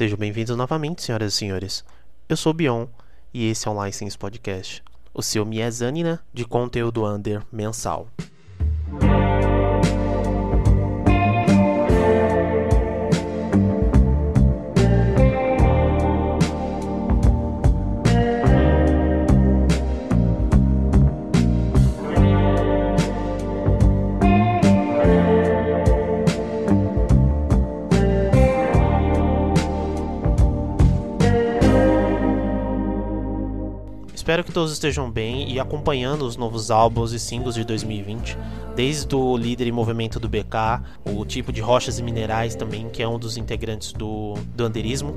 [0.00, 1.84] Sejam bem-vindos novamente, senhoras e senhores.
[2.26, 2.86] Eu sou Bion
[3.34, 8.08] e esse é o License Podcast, o seu miezânina de conteúdo under mensal.
[34.40, 38.38] Espero que todos estejam bem e acompanhando os novos álbuns e singles de 2020,
[38.74, 43.02] desde o líder e movimento do BK, o tipo de rochas e minerais também, que
[43.02, 45.14] é um dos integrantes do, do Anderismo,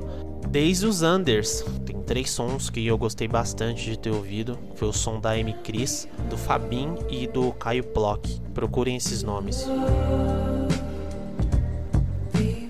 [0.50, 1.64] desde os Anders.
[1.86, 4.58] Tem três sons que eu gostei bastante de ter ouvido.
[4.74, 5.54] Foi o som da M.
[5.64, 8.42] Chris, do Fabin e do Caio Plock.
[8.52, 9.66] Procurem esses nomes.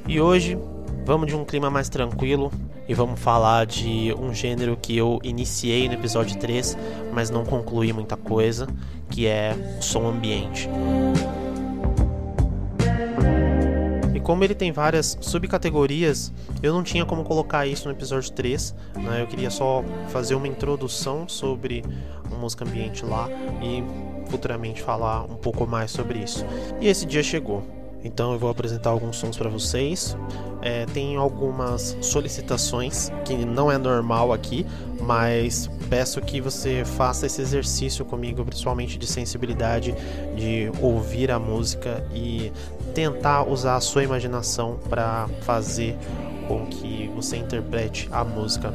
[0.06, 0.56] E hoje
[1.04, 2.50] vamos de um clima mais tranquilo,
[2.88, 6.76] e vamos falar de um gênero que eu iniciei no episódio 3,
[7.12, 8.66] mas não concluí muita coisa,
[9.08, 10.68] que é o som ambiente.
[14.14, 16.32] E como ele tem várias subcategorias,
[16.62, 19.22] eu não tinha como colocar isso no episódio 3, né?
[19.22, 21.82] Eu queria só fazer uma introdução sobre
[22.30, 23.28] a música ambiente lá
[23.62, 23.82] e
[24.30, 26.44] futuramente falar um pouco mais sobre isso.
[26.80, 27.83] E esse dia chegou.
[28.04, 30.16] Então eu vou apresentar alguns sons para vocês.
[30.60, 34.66] É, tem algumas solicitações que não é normal aqui,
[35.00, 39.94] mas peço que você faça esse exercício comigo, principalmente de sensibilidade,
[40.36, 42.52] de ouvir a música e
[42.94, 45.96] tentar usar a sua imaginação para fazer
[46.46, 48.72] com que você interprete a música.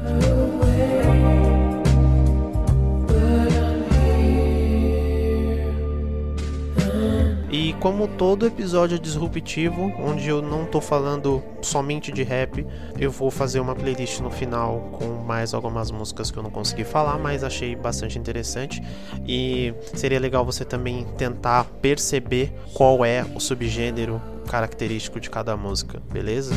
[7.52, 12.66] E como todo episódio disruptivo, onde eu não tô falando somente de rap,
[13.00, 16.84] eu vou fazer uma playlist no final com mais algumas músicas que eu não consegui
[16.84, 18.84] falar, mas achei bastante interessante.
[19.28, 26.02] E seria legal você também tentar perceber qual é o subgênero característico de cada música,
[26.12, 26.54] beleza?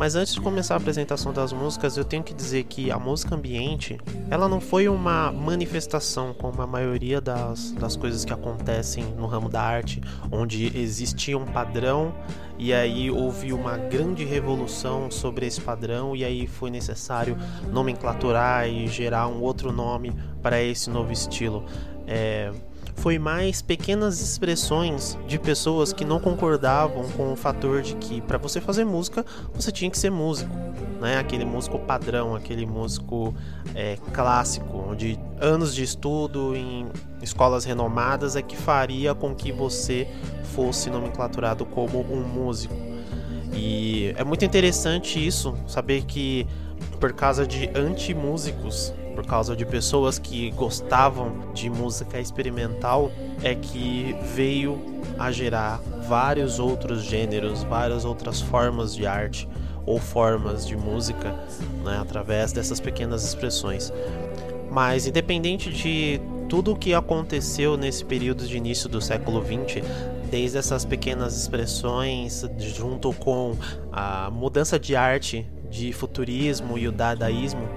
[0.00, 3.34] Mas antes de começar a apresentação das músicas, eu tenho que dizer que a música
[3.34, 4.00] ambiente,
[4.30, 9.50] ela não foi uma manifestação como a maioria das, das coisas que acontecem no ramo
[9.50, 10.00] da arte,
[10.32, 12.14] onde existia um padrão
[12.58, 17.36] e aí houve uma grande revolução sobre esse padrão e aí foi necessário
[17.70, 21.62] nomenclaturar e gerar um outro nome para esse novo estilo.
[22.06, 22.50] É,
[22.96, 28.38] foi mais pequenas expressões de pessoas que não concordavam com o fator de que para
[28.38, 29.24] você fazer música
[29.54, 30.54] você tinha que ser músico,
[31.00, 31.18] né?
[31.18, 33.34] Aquele músico padrão, aquele músico
[33.74, 36.86] é, clássico, onde anos de estudo em
[37.22, 40.06] escolas renomadas é que faria com que você
[40.54, 42.74] fosse nomenclaturado como um músico.
[43.52, 46.46] E é muito interessante isso, saber que
[46.98, 54.16] por causa de anti-músicos por causa de pessoas que gostavam de música experimental, é que
[54.34, 54.80] veio
[55.18, 59.46] a gerar vários outros gêneros, várias outras formas de arte
[59.84, 61.34] ou formas de música
[61.84, 63.92] né, através dessas pequenas expressões.
[64.70, 69.84] Mas, independente de tudo o que aconteceu nesse período de início do século XX,
[70.30, 73.54] desde essas pequenas expressões, junto com
[73.92, 77.68] a mudança de arte de futurismo e o dadaísmo,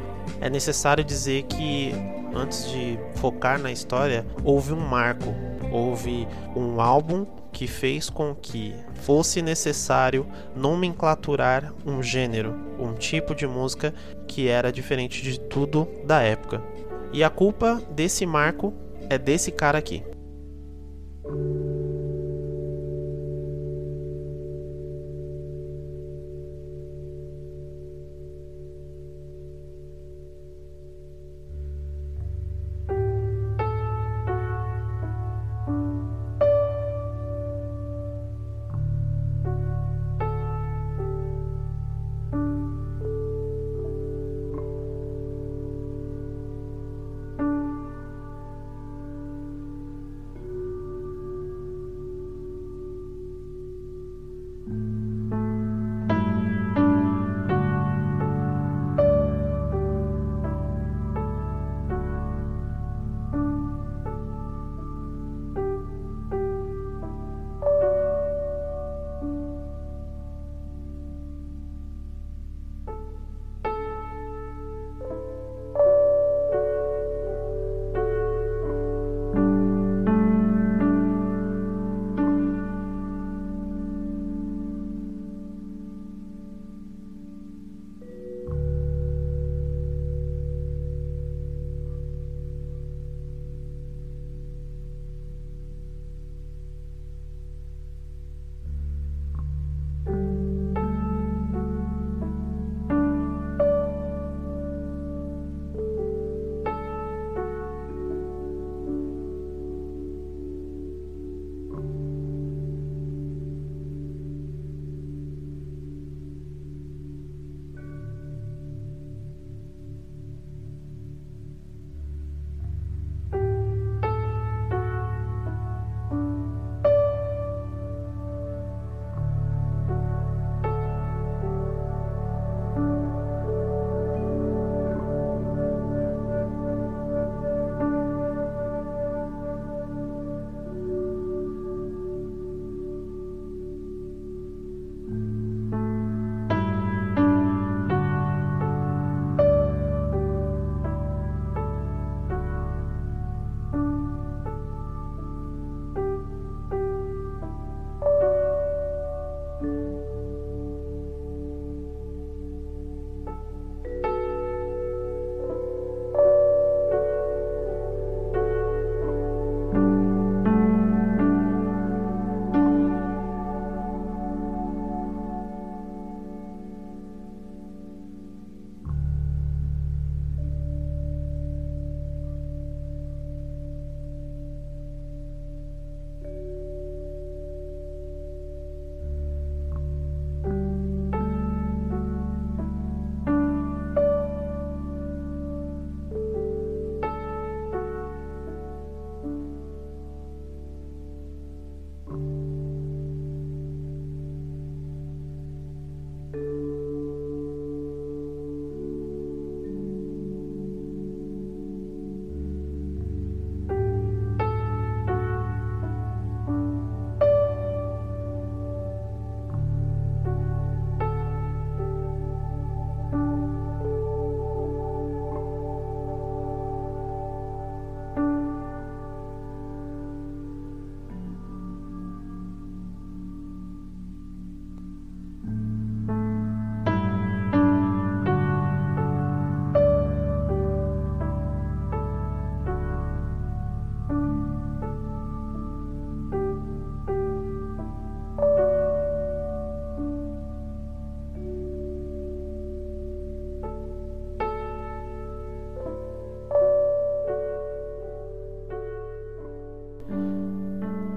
[0.41, 1.91] é necessário dizer que
[2.33, 5.33] antes de focar na história, houve um marco,
[5.71, 10.25] houve um álbum que fez com que fosse necessário
[10.55, 13.93] nomenclaturar um gênero, um tipo de música
[14.27, 16.61] que era diferente de tudo da época.
[17.11, 18.73] E a culpa desse marco
[19.09, 20.03] é desse cara aqui.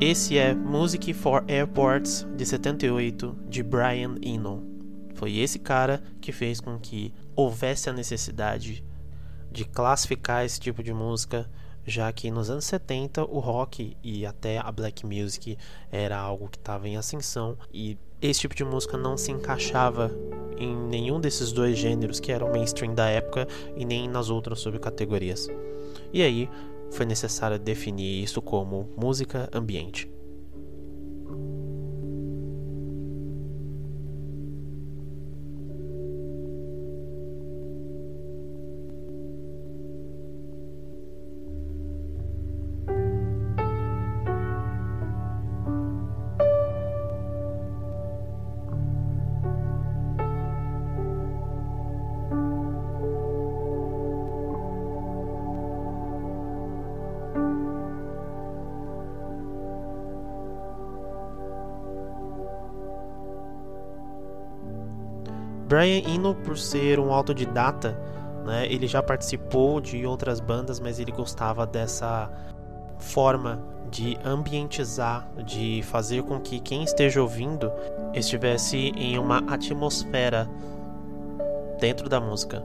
[0.08, 4.64] Esse é Music for Airports de 78 de Brian Eno.
[5.16, 8.84] Foi esse cara que fez com que houvesse a necessidade
[9.50, 11.50] de classificar esse tipo de música,
[11.84, 15.58] já que nos anos 70 o rock e até a black music
[15.90, 20.12] era algo que estava em ascensão e esse tipo de música não se encaixava
[20.56, 25.48] em nenhum desses dois gêneros que eram mainstream da época e nem nas outras subcategorias.
[26.12, 26.48] E aí
[26.90, 30.15] foi necessário definir isso como música ambiente.
[65.76, 68.00] Brian Eno, por ser um autodidata,
[68.46, 72.30] né, ele já participou de outras bandas, mas ele gostava dessa
[72.98, 77.70] forma de ambientizar, de fazer com que quem esteja ouvindo
[78.14, 80.48] estivesse em uma atmosfera
[81.78, 82.64] dentro da música.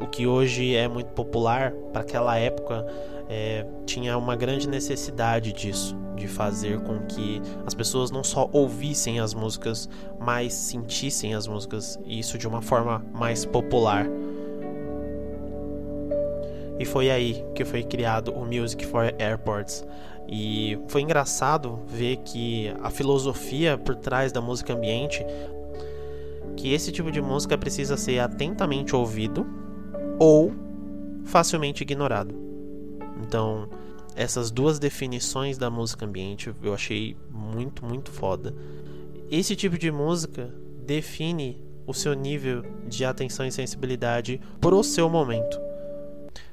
[0.00, 2.84] O que hoje é muito popular, para aquela época
[3.28, 9.20] é, tinha uma grande necessidade disso de fazer com que as pessoas não só ouvissem
[9.20, 14.06] as músicas, mas sentissem as músicas, e isso de uma forma mais popular.
[16.78, 19.84] E foi aí que foi criado o Music for Airports.
[20.28, 25.24] E foi engraçado ver que a filosofia por trás da música ambiente
[26.54, 29.46] que esse tipo de música precisa ser atentamente ouvido
[30.18, 30.52] ou
[31.24, 32.34] facilmente ignorado.
[33.22, 33.68] Então,
[34.18, 38.52] essas duas definições da música ambiente eu achei muito, muito foda.
[39.30, 40.52] Esse tipo de música
[40.84, 45.60] define o seu nível de atenção e sensibilidade para o seu momento.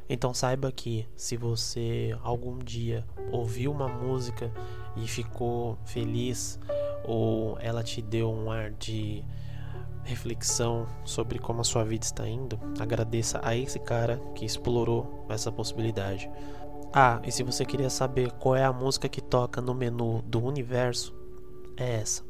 [0.08, 4.52] Então saiba que se você algum dia ouviu uma música
[4.96, 6.60] e ficou feliz
[7.04, 9.24] ou ela te deu um ar de
[10.04, 15.52] reflexão sobre como a sua vida está indo, agradeça a esse cara que explorou essa
[15.52, 16.30] possibilidade.
[16.98, 20.42] Ah, e se você queria saber qual é a música que toca no menu do
[20.42, 21.14] universo,
[21.76, 22.24] é essa.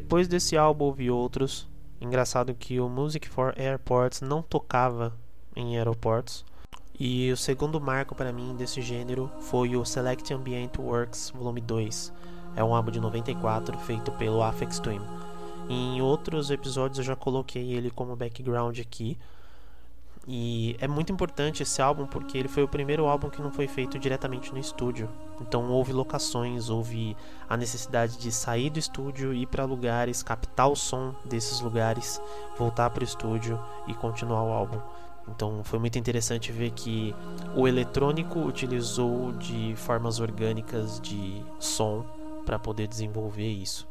[0.00, 1.68] Depois desse álbum houve outros.
[2.00, 5.12] Engraçado que o Music for Airports não tocava
[5.54, 6.44] em aeroportos.
[6.98, 12.12] E o segundo marco para mim desse gênero foi o Select Ambient Works Volume 2.
[12.56, 15.02] É um álbum de 94 feito pelo Afex Twin.
[15.68, 19.18] Em outros episódios eu já coloquei ele como background aqui.
[20.28, 23.66] E é muito importante esse álbum porque ele foi o primeiro álbum que não foi
[23.66, 25.08] feito diretamente no estúdio.
[25.40, 27.16] Então houve locações, houve
[27.48, 32.20] a necessidade de sair do estúdio, ir para lugares, captar o som desses lugares,
[32.58, 34.80] voltar para o estúdio e continuar o álbum.
[35.28, 37.14] Então foi muito interessante ver que
[37.56, 42.04] o eletrônico utilizou de formas orgânicas de som
[42.44, 43.88] para poder desenvolver isso.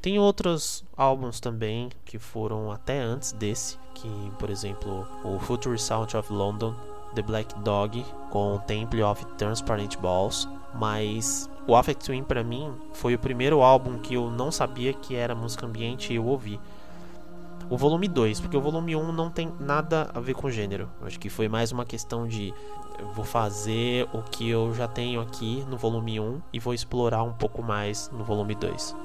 [0.00, 4.08] Tem outros álbuns também que foram até antes desse, que
[4.38, 6.72] por exemplo o Future Sound of London,
[7.14, 13.14] The Black Dog com Temple of Transparent Balls, mas o Affect Twin para mim foi
[13.14, 16.60] o primeiro álbum que eu não sabia que era música ambiente e eu ouvi
[17.68, 20.88] o volume 2, porque o volume 1 um não tem nada a ver com gênero.
[21.02, 22.54] Acho que foi mais uma questão de
[23.14, 27.22] vou fazer o que eu já tenho aqui no volume 1 um, e vou explorar
[27.22, 28.96] um pouco mais no volume 2.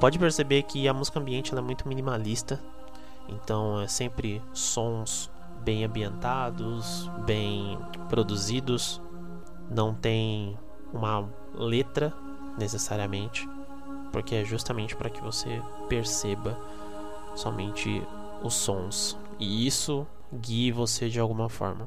[0.00, 2.58] Pode perceber que a música ambiente é muito minimalista,
[3.28, 5.30] então é sempre sons
[5.62, 8.98] bem ambientados, bem produzidos,
[9.70, 10.58] não tem
[10.90, 12.14] uma letra
[12.56, 13.46] necessariamente,
[14.10, 16.58] porque é justamente para que você perceba
[17.36, 18.02] somente
[18.42, 19.18] os sons.
[19.38, 21.86] E isso guie você de alguma forma.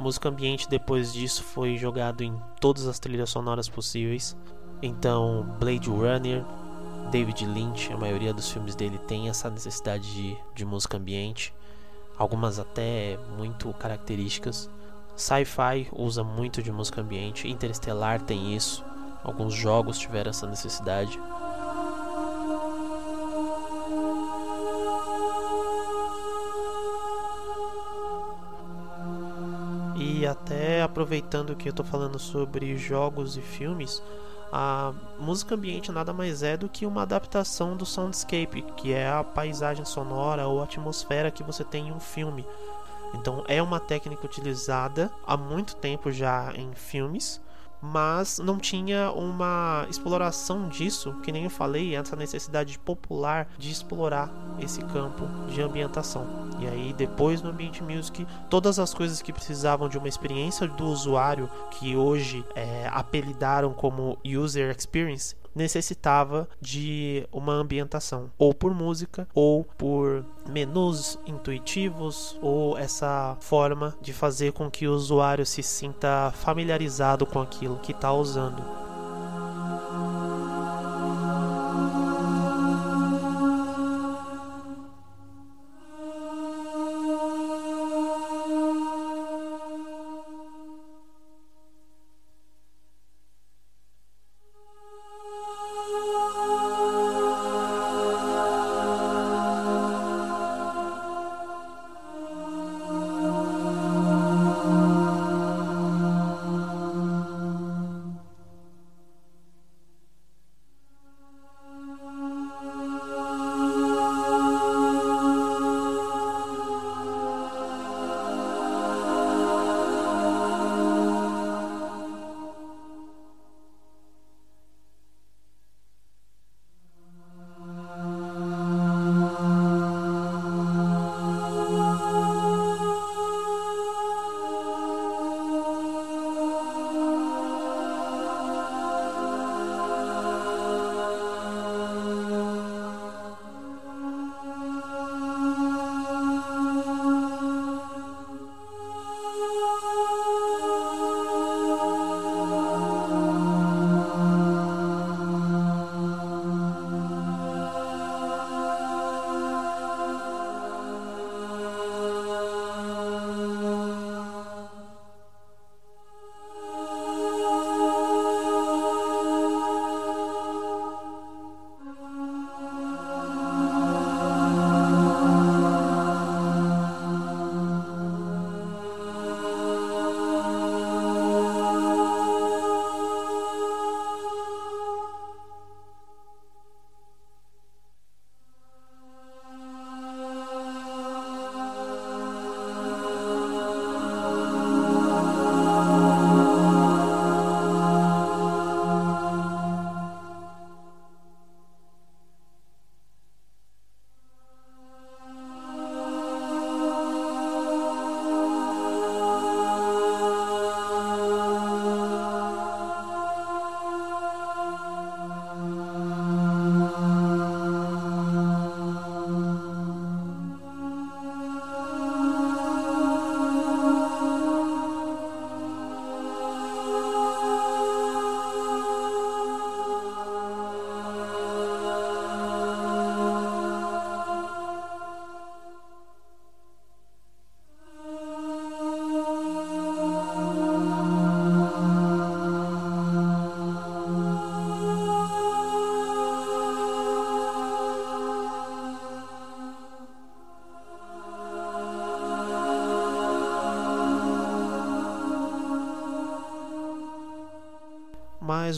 [0.00, 4.34] Música ambiente depois disso foi jogado em todas as trilhas sonoras possíveis.
[4.80, 6.42] Então, Blade Runner,
[7.10, 11.52] David Lynch, a maioria dos filmes dele tem essa necessidade de, de música ambiente,
[12.16, 14.70] algumas até muito características.
[15.14, 18.82] Sci-fi usa muito de música ambiente, Interestelar tem isso,
[19.22, 21.20] alguns jogos tiveram essa necessidade.
[30.30, 34.02] Até aproveitando que eu tô falando sobre jogos e filmes,
[34.52, 39.22] a música ambiente nada mais é do que uma adaptação do soundscape, que é a
[39.22, 42.44] paisagem sonora ou atmosfera que você tem em um filme.
[43.14, 47.40] Então é uma técnica utilizada há muito tempo já em filmes
[47.80, 54.30] mas não tinha uma exploração disso, que nem eu falei, essa necessidade popular de explorar
[54.60, 56.26] esse campo de ambientação.
[56.60, 60.86] E aí, depois no Ambient Music, todas as coisas que precisavam de uma experiência do
[60.86, 69.28] usuário, que hoje é, apelidaram como User Experience, necessitava de uma ambientação, ou por música,
[69.34, 76.32] ou por menus intuitivos, ou essa forma de fazer com que o usuário se sinta
[76.36, 78.89] familiarizado com aquilo que está usando.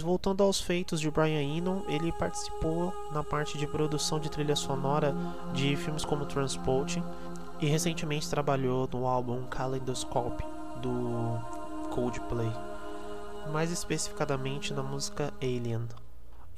[0.02, 5.14] Voltando aos feitos de Brian Eno, ele participou na parte de produção de trilha sonora
[5.54, 7.02] de filmes como Transporting
[7.60, 10.44] e recentemente trabalhou no álbum Kaleidoscope
[10.80, 11.38] do
[11.90, 12.50] Coldplay,
[13.52, 15.86] mais especificadamente na música Alien.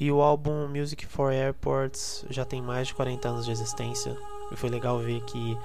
[0.01, 4.17] E o álbum Music for Airports já tem mais de 40 anos de existência
[4.51, 5.57] e foi legal ver que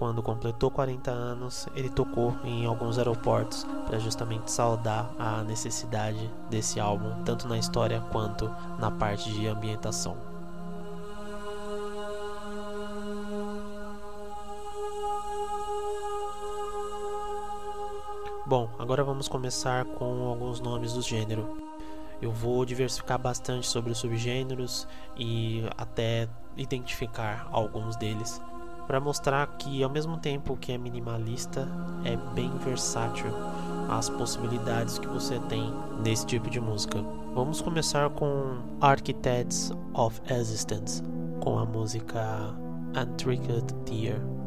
[0.00, 6.80] quando completou 40 anos, ele tocou em alguns aeroportos para justamente saudar a necessidade desse
[6.80, 10.16] álbum, tanto na história quanto na parte de ambientação.
[18.46, 21.58] Bom, agora vamos começar com alguns nomes do gênero.
[22.22, 28.40] Eu vou diversificar bastante sobre os subgêneros e até identificar alguns deles
[28.90, 31.68] para mostrar que ao mesmo tempo que é minimalista,
[32.04, 33.30] é bem versátil
[33.88, 35.72] as possibilidades que você tem
[36.02, 37.00] nesse tipo de música.
[37.32, 41.04] Vamos começar com Architects of Existence,
[41.38, 42.52] com a música
[43.00, 44.39] Untricked Deer.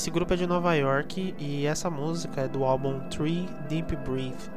[0.00, 4.50] Esse grupo é de Nova York e essa música é do álbum Three Deep Breath.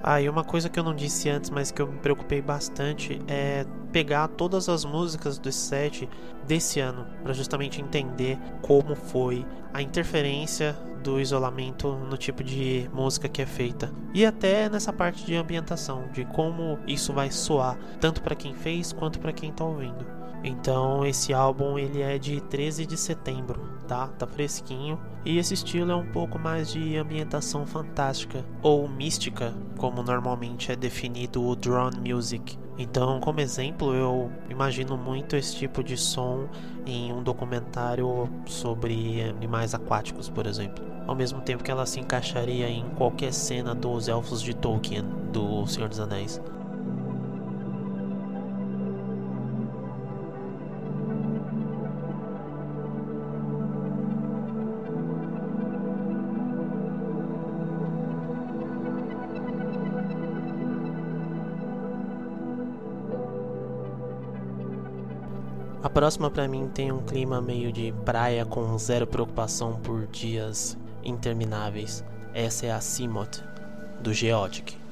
[0.00, 3.20] Ah, e uma coisa que eu não disse antes, mas que eu me preocupei bastante
[3.26, 6.08] é pegar todas as músicas do set
[6.46, 13.28] desse ano para justamente entender como foi a interferência do isolamento no tipo de música
[13.28, 18.22] que é feita e até nessa parte de ambientação, de como isso vai soar tanto
[18.22, 20.23] para quem fez quanto para quem está ouvindo.
[20.44, 24.08] Então esse álbum ele é de 13 de setembro, tá?
[24.08, 25.00] Tá fresquinho.
[25.24, 30.76] E esse estilo é um pouco mais de ambientação fantástica ou mística, como normalmente é
[30.76, 32.58] definido o drone music.
[32.76, 36.46] Então, como exemplo, eu imagino muito esse tipo de som
[36.84, 40.84] em um documentário sobre animais aquáticos, por exemplo.
[41.06, 45.66] Ao mesmo tempo que ela se encaixaria em qualquer cena dos elfos de Tolkien, do
[45.66, 46.40] Senhor dos Anéis.
[65.94, 72.04] Próxima para mim tem um clima meio de praia com zero preocupação por dias intermináveis.
[72.34, 73.40] Essa é a Simot
[74.00, 74.83] do Geotic.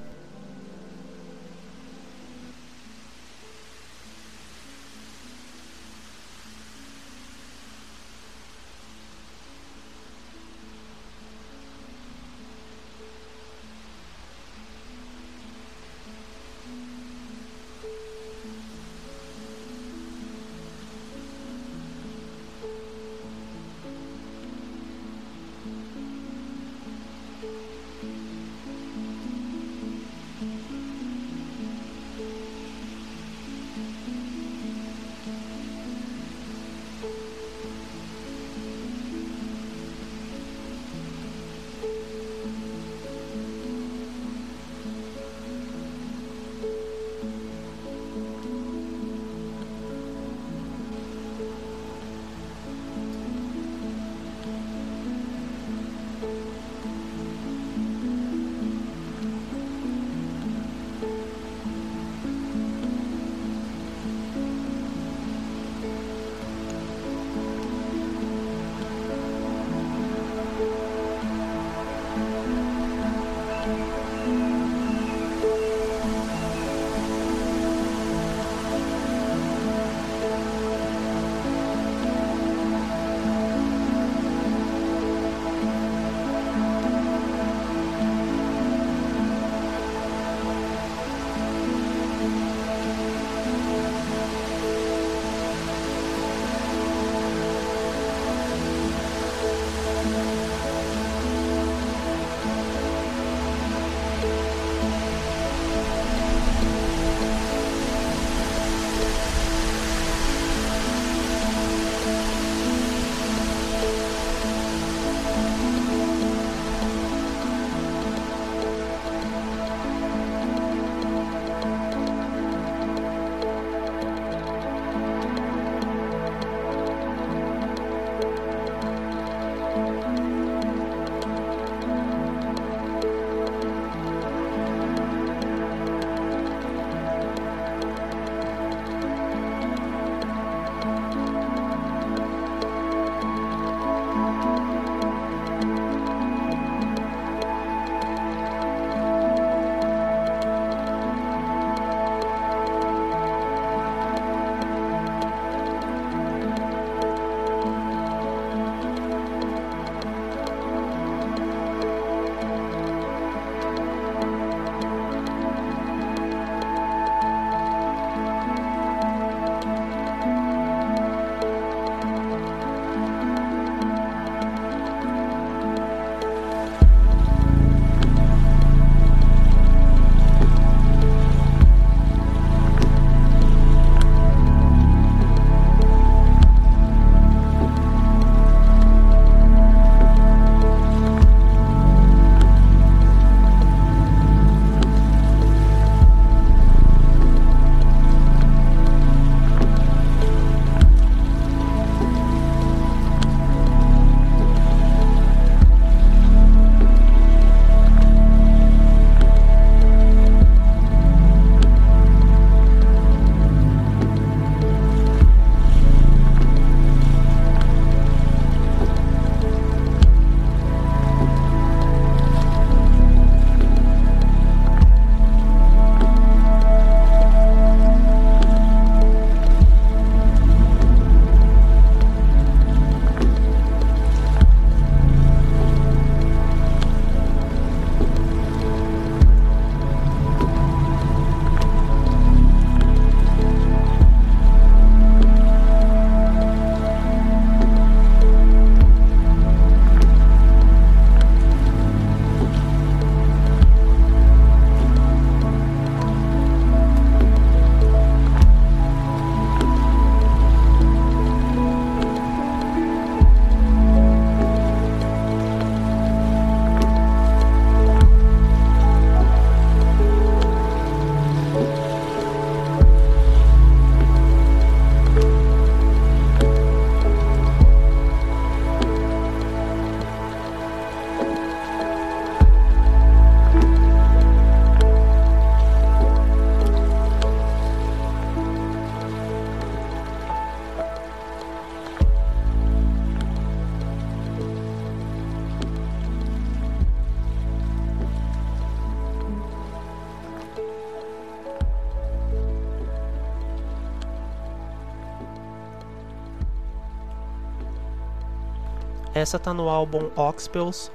[309.23, 310.91] Essa tá no álbum Oxpels,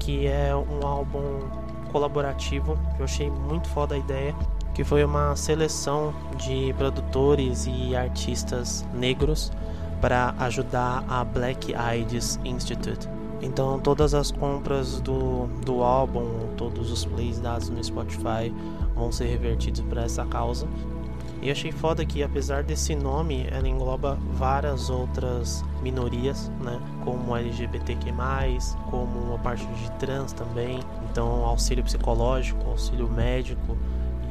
[0.00, 1.48] que é um álbum
[1.92, 4.34] colaborativo, eu achei muito foda a ideia,
[4.74, 9.52] que foi uma seleção de produtores e artistas negros
[10.00, 13.08] para ajudar a Black AIDS Institute.
[13.40, 18.52] Então todas as compras do, do álbum, todos os plays dados no Spotify
[18.92, 20.66] vão ser revertidos para essa causa.
[21.40, 26.80] E achei foda que apesar desse nome, ela engloba várias outras minorias, né?
[27.04, 28.12] Como LGBTQ+,
[28.90, 30.80] como uma parte de trans também.
[31.10, 33.76] Então auxílio psicológico, auxílio médico,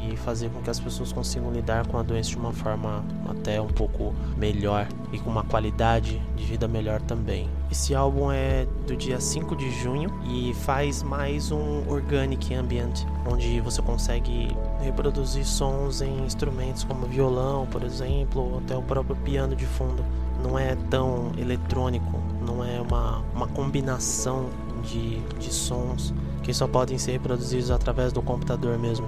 [0.10, 3.62] e fazer com que as pessoas consigam lidar com a doença de uma forma até
[3.62, 7.48] um pouco melhor e com uma qualidade de vida melhor também.
[7.72, 13.62] Esse álbum é do dia 5 de junho e faz mais um Organic Ambient, onde
[13.62, 19.56] você consegue reproduzir sons em instrumentos como violão, por exemplo, ou até o próprio piano
[19.56, 20.04] de fundo.
[20.44, 24.50] Não é tão eletrônico, não é uma, uma combinação
[24.84, 26.14] de, de sons
[26.44, 29.06] que só podem ser reproduzidos através do computador mesmo.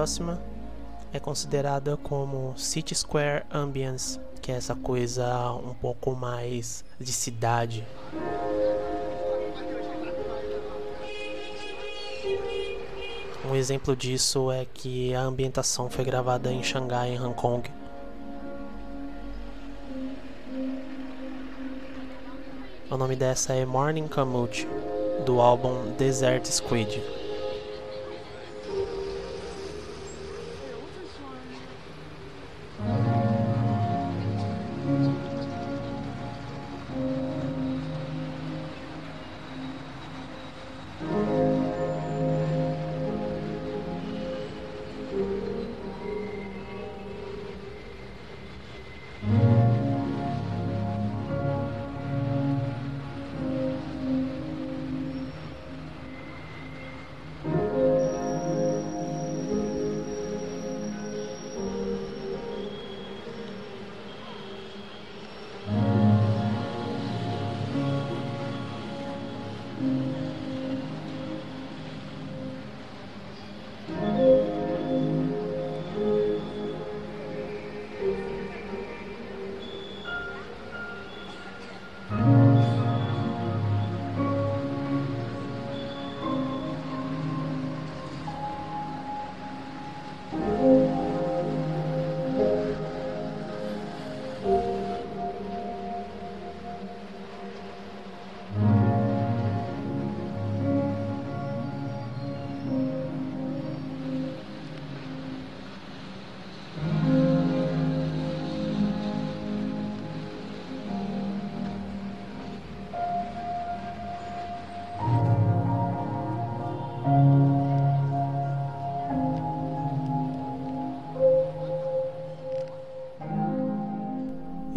[0.00, 0.40] Próxima
[1.12, 7.86] é considerada como City Square Ambience, que é essa coisa um pouco mais de cidade.
[13.44, 17.70] Um exemplo disso é que a ambientação foi gravada em Xangai, em Hong Kong.
[22.90, 24.66] O nome dessa é Morning Commute,
[25.26, 27.19] do álbum Desert Squid.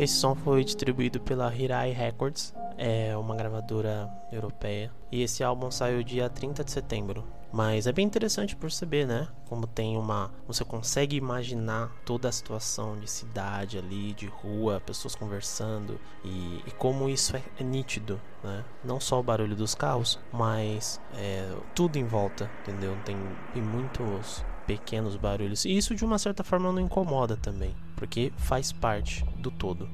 [0.03, 6.03] Esse som foi distribuído pela Hirai Records, é uma gravadora europeia, e esse álbum saiu
[6.03, 7.23] dia 30 de setembro.
[7.53, 9.29] Mas é bem interessante perceber, né?
[9.47, 10.29] Como tem uma.
[10.45, 16.71] Você consegue imaginar toda a situação de cidade ali, de rua, pessoas conversando, e, e
[16.71, 18.65] como isso é, é, nítido, né?
[18.83, 22.97] Não só o barulho dos carros, mas é, tudo em volta, entendeu?
[23.05, 23.15] Tem,
[23.53, 25.65] tem muitos pequenos barulhos.
[25.65, 29.87] E isso de uma certa forma não incomoda também, porque faz parte do todo.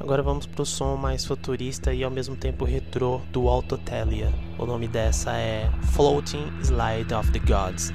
[0.00, 4.32] Agora vamos para o som mais futurista e ao mesmo tempo retrô do Autotelia.
[4.56, 7.92] O nome dessa é Floating Slide of the Gods.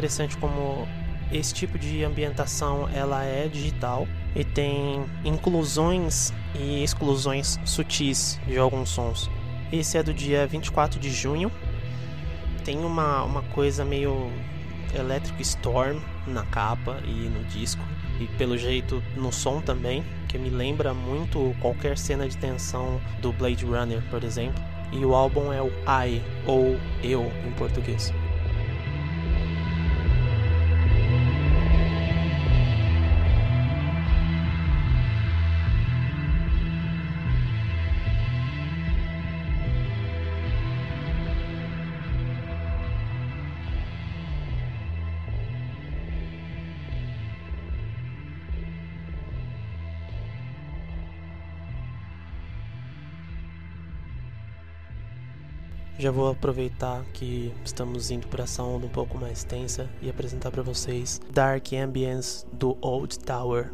[0.00, 0.88] Interessante como
[1.30, 8.88] esse tipo de ambientação ela é digital e tem inclusões e exclusões sutis de alguns
[8.88, 9.30] sons.
[9.70, 11.52] Esse é do dia 24 de junho.
[12.64, 14.32] Tem uma, uma coisa meio
[14.94, 17.82] Electric Storm na capa e no disco.
[18.18, 23.32] E pelo jeito no som também, que me lembra muito qualquer cena de tensão do
[23.32, 24.62] Blade Runner, por exemplo.
[24.92, 28.12] E o álbum é o I, ou Eu em português.
[56.00, 60.50] Já vou aproveitar que estamos indo para essa onda um pouco mais tensa e apresentar
[60.50, 63.70] para vocês Dark Ambience do Old Tower,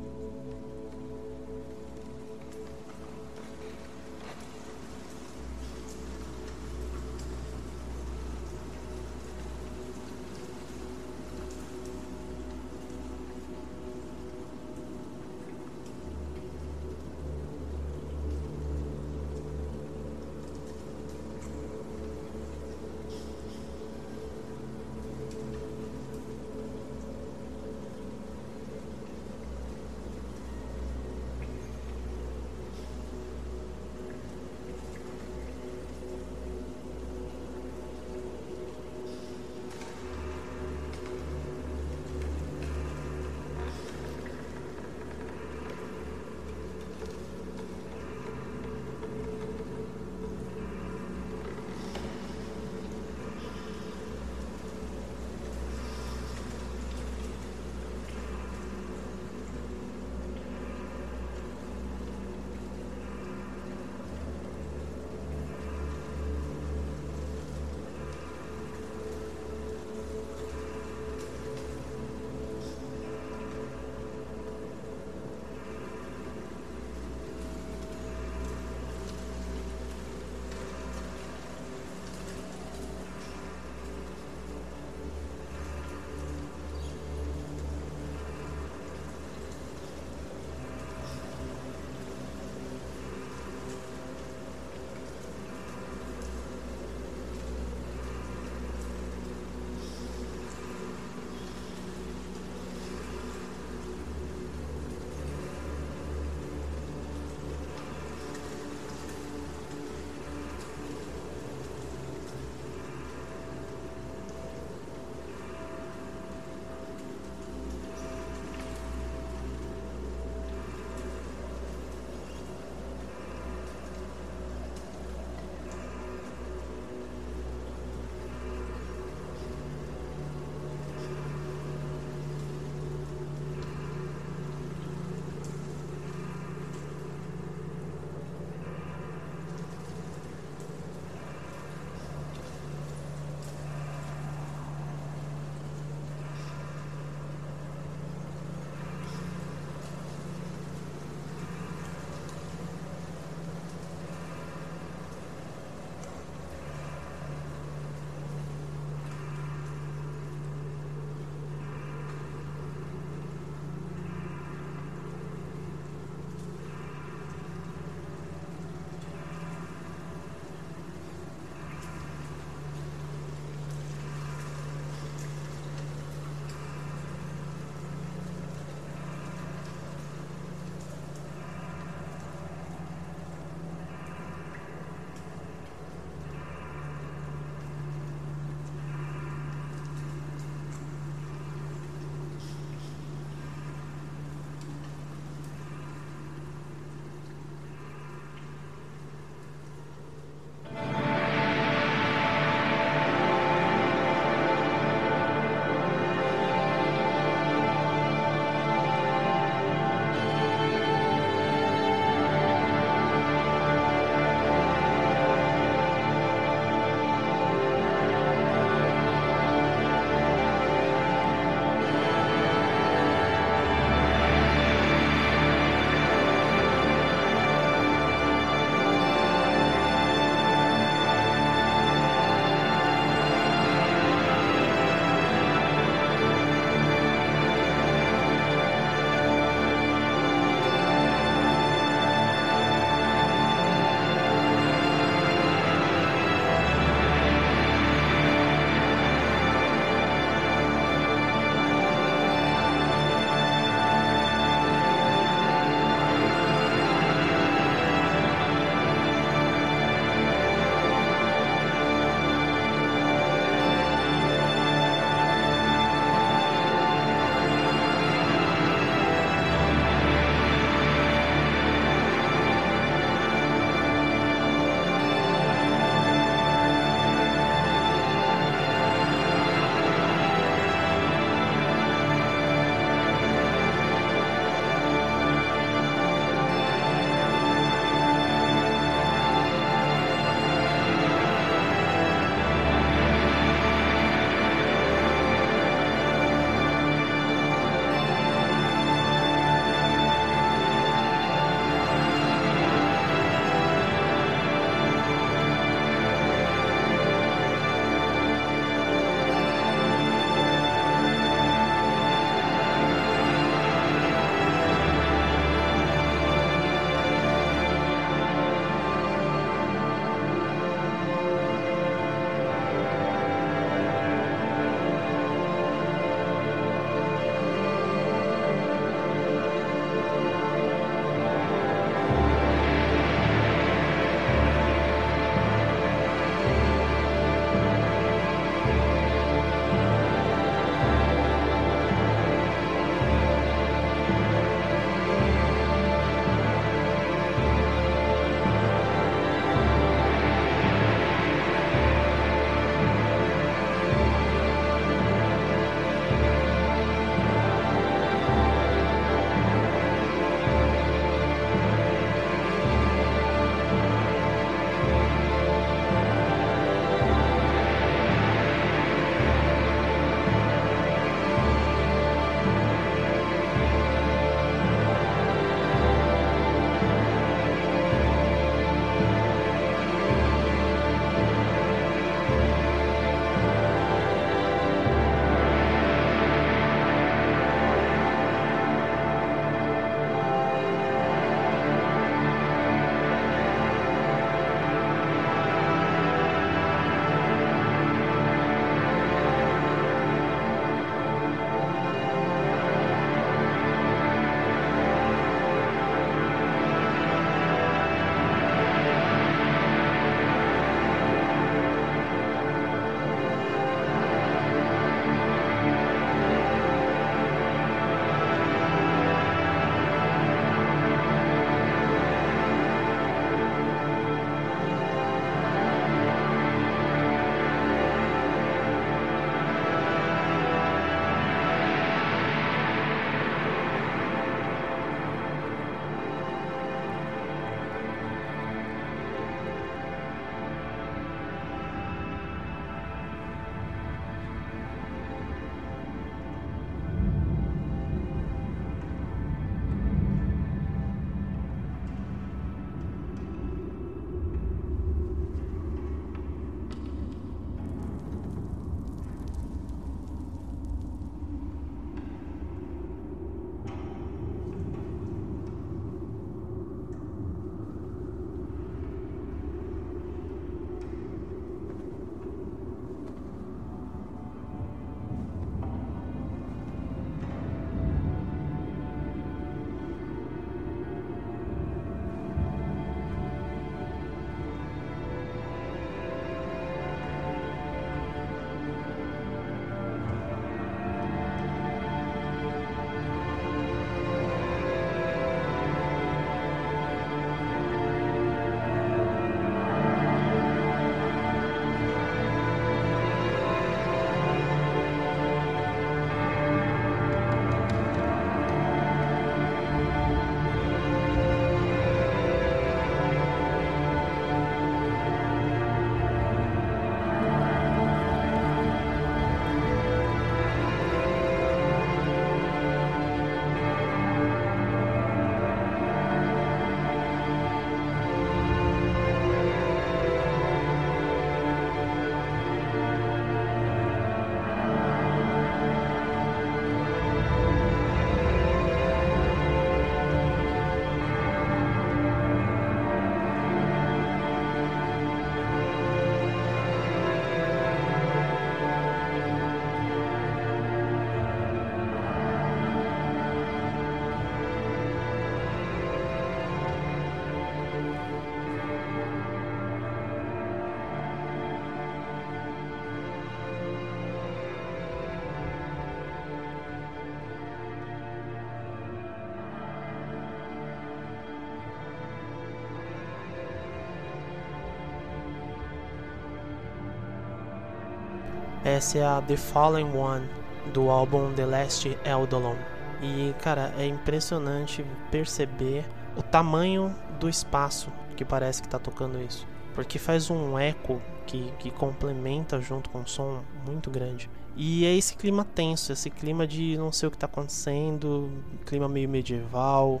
[578.70, 580.28] Essa é a The Fallen One
[580.72, 582.54] do álbum The Last Eldolon.
[583.02, 585.84] E cara, é impressionante perceber
[586.16, 589.44] o tamanho do espaço que parece que está tocando isso.
[589.74, 594.30] Porque faz um eco que, que complementa junto com um som muito grande.
[594.54, 598.30] E é esse clima tenso, esse clima de não sei o que está acontecendo,
[598.66, 600.00] clima meio medieval,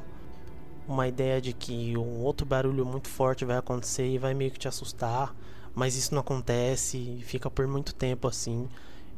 [0.86, 4.60] uma ideia de que um outro barulho muito forte vai acontecer e vai meio que
[4.60, 5.34] te assustar,
[5.74, 8.68] mas isso não acontece e fica por muito tempo assim.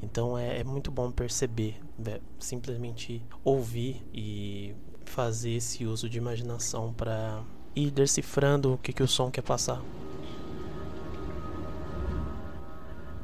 [0.03, 2.21] Então é, é muito bom perceber, né?
[2.39, 4.75] simplesmente ouvir e
[5.05, 7.43] fazer esse uso de imaginação para
[7.75, 9.81] ir decifrando o que, que o som quer passar.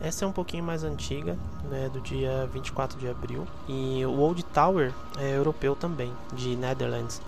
[0.00, 3.46] Essa é um pouquinho mais antiga, né, do dia 24 de abril.
[3.68, 7.20] E o Old Tower é europeu também, de Netherlands.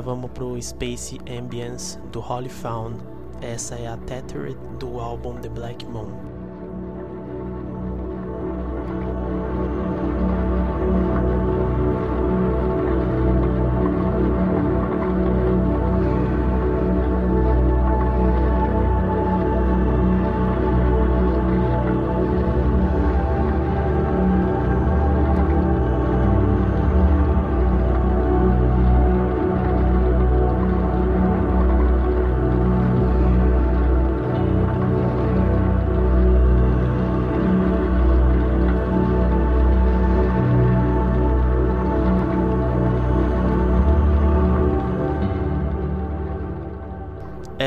[0.00, 2.96] Agora vamos pro Space Ambience do Holy Found.
[3.42, 6.29] Essa é a Tethered do álbum The Black Moon.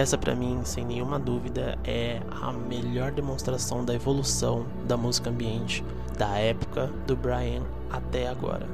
[0.03, 5.81] Essa para mim, sem nenhuma dúvida, é a melhor demonstração da evolução da música ambiente
[6.17, 8.67] da época do Brian até agora.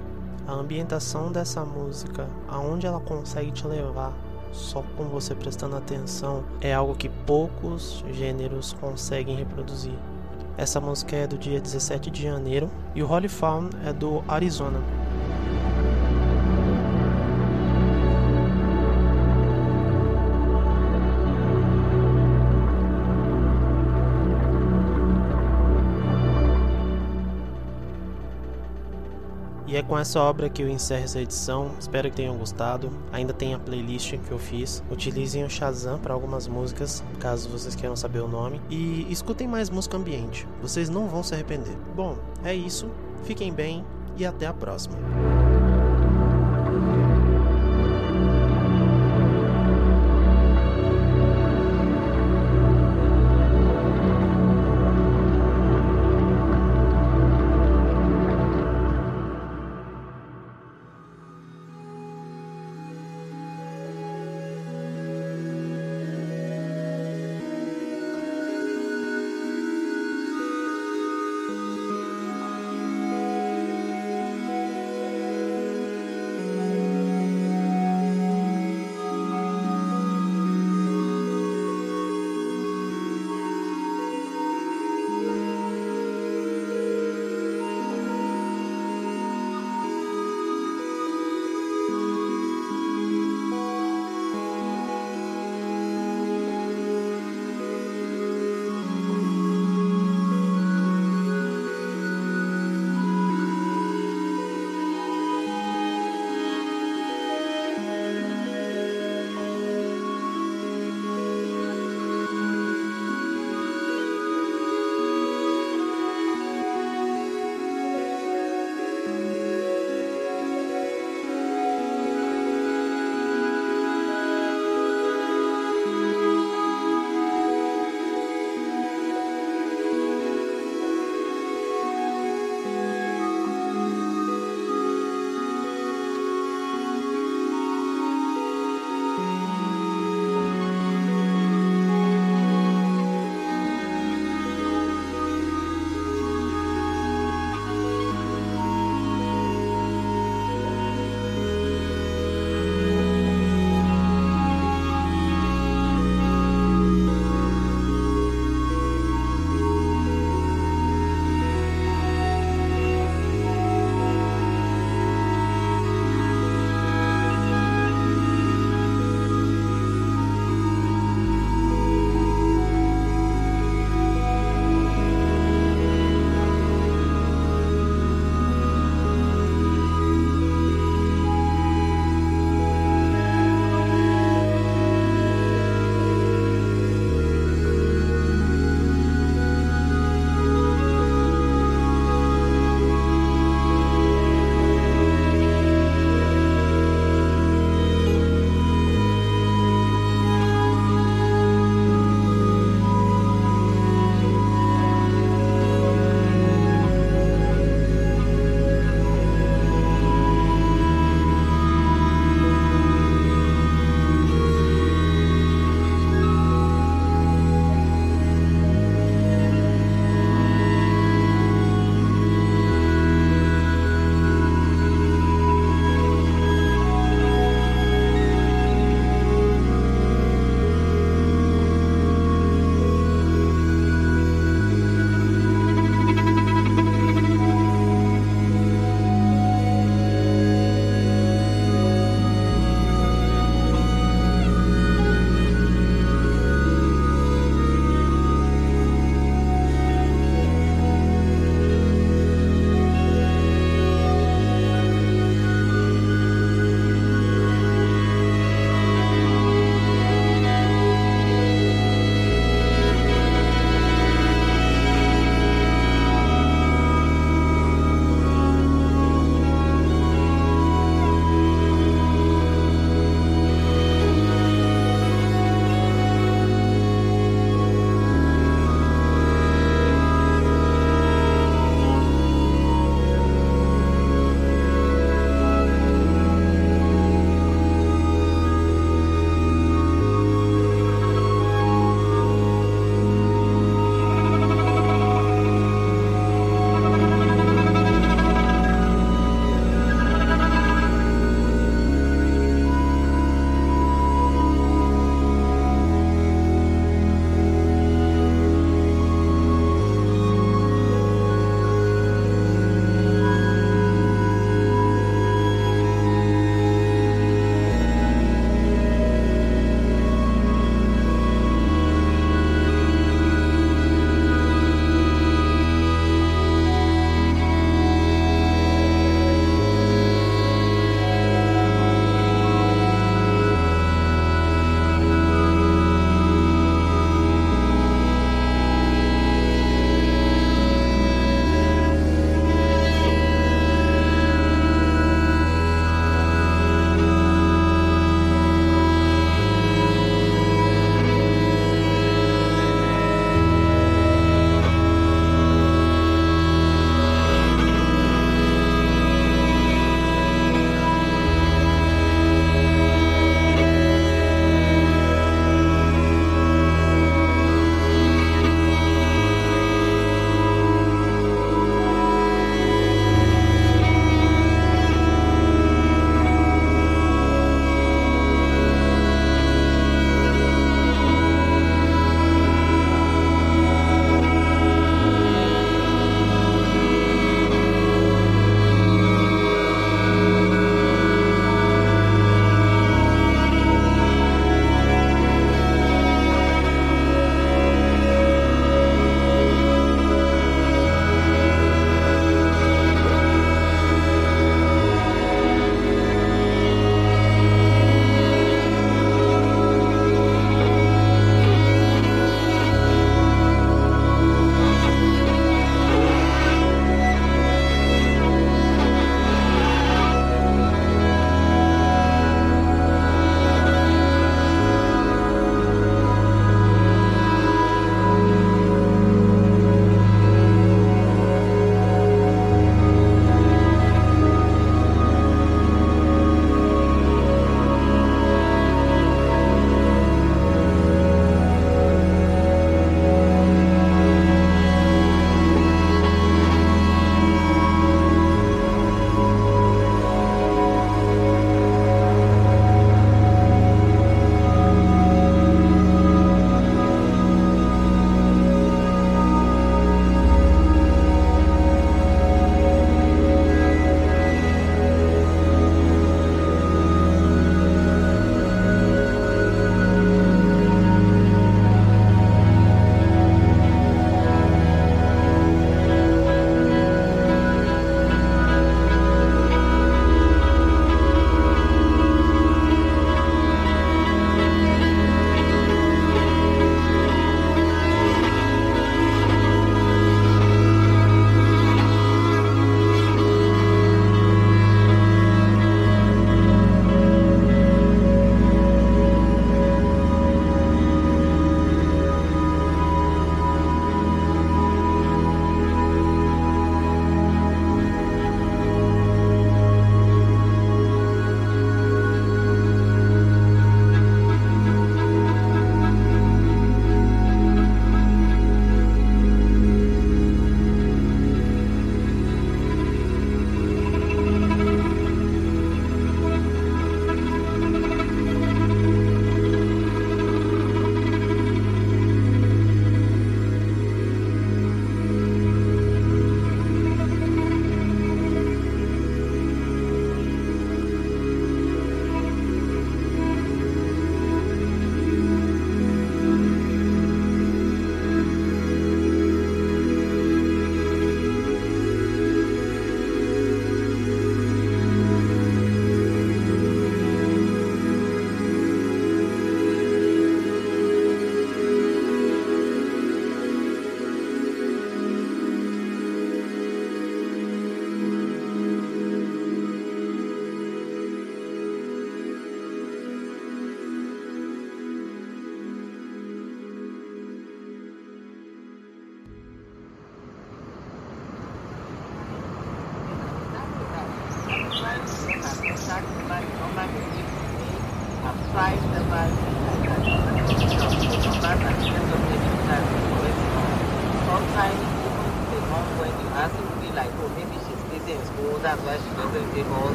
[0.48, 4.12] A ambientação dessa música, aonde ela consegue te levar
[4.52, 9.94] só com você prestando atenção, é algo que poucos gêneros conseguem reproduzir.
[10.58, 14.82] Essa música é do dia 17 de janeiro e o Holy Fawn é do Arizona.
[29.70, 31.70] E é com essa obra que eu encerro essa edição.
[31.80, 32.89] Espero que tenham gostado.
[33.11, 34.84] Ainda tem a playlist que eu fiz.
[34.89, 38.59] Utilizem o Shazam para algumas músicas, caso vocês queiram saber o nome.
[38.67, 40.47] E escutem mais música ambiente.
[40.59, 41.78] Vocês não vão se arrepender.
[41.95, 42.89] Bom, é isso.
[43.24, 43.86] Fiquem bem
[44.17, 44.97] e até a próxima.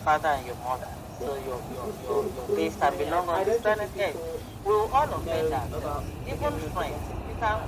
[0.00, 0.88] Father and your mother.
[1.18, 4.44] So your your your, your place can belong on this planet Earth.
[4.64, 6.06] We will all offend ourselves.
[6.26, 7.04] Even friends.
[7.28, 7.58] You can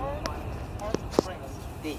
[1.12, 1.52] to friends
[1.82, 1.98] today.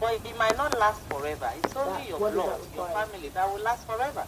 [0.00, 1.50] But it might not last forever.
[1.62, 4.24] It's only your blood, your family that will last forever.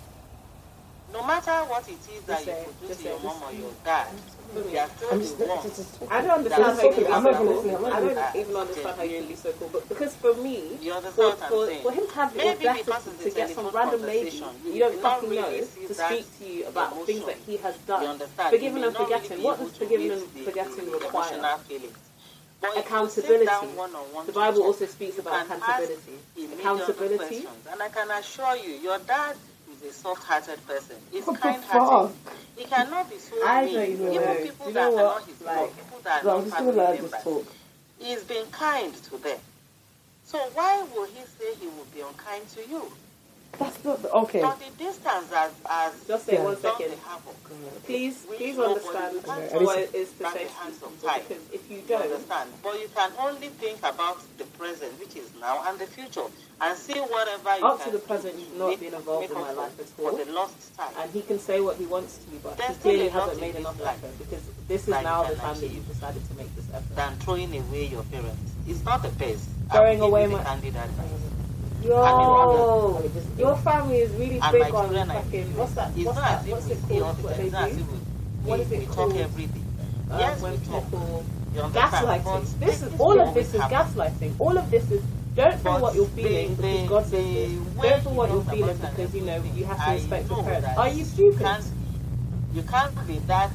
[1.13, 4.09] No matter what it is that you produce to your mom or your dad,
[4.57, 7.85] I'm just, just, just I don't understand how you can I'm not going to listen.
[7.85, 9.71] I don't even understand how you can be so cool.
[9.73, 10.79] But because for me,
[11.15, 15.01] for, for, for him to have the audacity to get some random lady you don't
[15.01, 17.07] fucking really know to speak to you about emotion.
[17.07, 18.19] things that he has done,
[18.51, 19.31] forgiving and forgetting.
[19.31, 21.59] Really what does forgiving and forgetting require?
[22.77, 23.67] accountability.
[23.77, 26.13] One on one the Bible also speaks about accountability.
[26.59, 27.47] Accountability.
[27.71, 29.37] And I can assure you, your dad
[29.89, 30.97] a soft-hearted person.
[31.11, 32.17] He's What kind-hearted.
[32.57, 33.93] He cannot be so I mean.
[33.93, 34.35] even know.
[34.43, 35.19] people You that know are what?
[35.21, 37.47] not his Like, people that are not family gonna let this members.
[37.99, 39.39] He's been kind to them.
[40.25, 42.93] So why will he say he will be unkind to you?
[43.59, 44.41] That's not the, okay.
[44.43, 46.45] But the distance has, has Just say Yeah.
[46.45, 46.91] one done second.
[46.91, 47.35] the havoc.
[47.87, 49.63] Please, Which please understand can Okay, touch.
[49.63, 51.21] what it is to That's say the to hands of time.
[51.29, 52.51] Because if you You don't, understand?
[52.63, 56.25] But you can only think about the present, which is now, and the future,
[56.61, 59.35] and see whatever you up can to the present, you've not make- been involved in
[59.39, 60.17] my life at for all.
[60.17, 60.93] the lost time.
[60.99, 63.55] and he can say what he wants to you, but There's he clearly hasn't made
[63.57, 66.65] enough life effort because this is now the time that you've decided to make this
[66.73, 66.97] effort.
[66.97, 68.41] than throwing away your parents.
[68.67, 69.45] It's not the best.
[69.71, 70.37] Throwing I'll give away you the
[71.89, 73.39] my- candid advice.
[73.39, 75.57] Yo, your family is really big on children fucking.
[75.57, 75.91] What's that?
[75.97, 76.51] It's What's not that?
[76.51, 77.17] What's it called?
[77.19, 77.85] the What they do?
[78.45, 79.17] we, we, is it we talk called?
[79.17, 79.61] every day.
[80.11, 80.85] Uh, yes, when we talk.
[80.85, 81.25] people
[81.55, 81.95] You understand?
[82.25, 82.59] gaslighting.
[82.61, 84.33] This is all of this is gaslighting.
[84.39, 85.03] All of this is
[85.35, 87.53] don't feel what you're the- feeling because God says the this.
[87.83, 90.69] Don't feel what you're feeling because you know you have to I respect your parents.
[90.79, 91.65] Are you You stupid?
[92.55, 93.51] you can't be that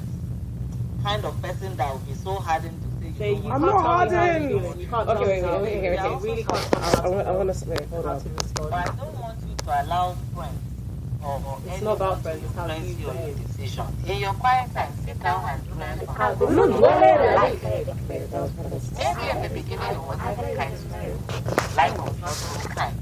[1.04, 3.88] kind of person that will be so hardened to say you Say don't you want
[3.90, 4.50] I'm can't not tell me how you're hardened.
[4.50, 4.80] feeling.
[4.80, 6.00] You can't Okay, wait, wait, wait, feeling.
[6.00, 6.16] okay.
[6.22, 7.86] Really can't tell me I, I, want, I want to wait.
[7.90, 8.22] Hold on.
[8.56, 10.60] But I don't want you to allow friends
[11.24, 13.14] or, or It's not about friends, it's how you you your
[13.48, 13.86] decision.
[14.08, 16.40] In your quiet time, sit down and dwell on How it.
[16.40, 17.66] this is Life.
[17.66, 21.16] Okay, that was kind of Maybe at the beginning it wasn't kind to you.
[21.76, 22.96] Life was not so kind.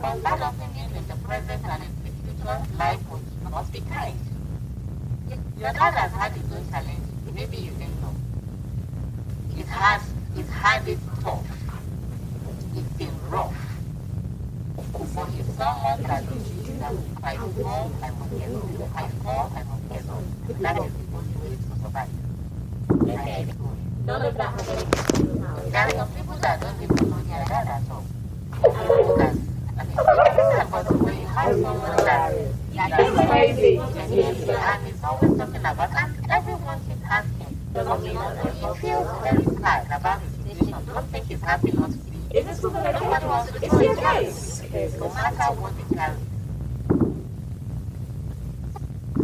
[0.00, 3.20] But that doesn't mean in the present and in the future, life will
[3.50, 4.18] not be kind.
[5.58, 7.34] Your dad has had his own challenges.
[7.34, 7.93] Maybe you didn't know.
[9.56, 10.02] It has,
[10.36, 11.44] it had it tough.
[12.76, 13.54] It's been rough.
[14.76, 18.64] But he's someone that believes that if I fall, I must get up.
[18.74, 20.22] If I fall, I must get up.
[20.60, 22.10] That is the only way to survive.
[24.06, 26.96] None of that has anything to do with There are some people that don't even
[27.10, 28.04] know their dad at all.
[28.60, 29.34] People that,
[29.78, 29.96] I mean,
[30.70, 32.34] but when you have someone that
[32.74, 33.76] It's crazy.
[33.78, 36.13] and always talking about, keeps
[37.76, 38.74] it's something like it's your
[43.96, 44.62] case.
[44.98, 45.36] No matter.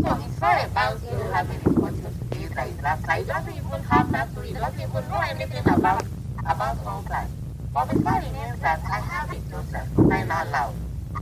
[0.02, 3.82] So it's not about you having a conscious belief that is last You don't even
[3.84, 6.04] have that, you don't even know anything about
[6.40, 7.28] about all that.
[7.72, 10.74] But the fact is that I have it just as crying out.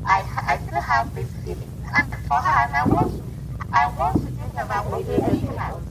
[0.07, 1.71] I, I still have this feeling.
[1.95, 3.23] And for her, and I want,
[3.71, 5.88] I want to think about what they think about.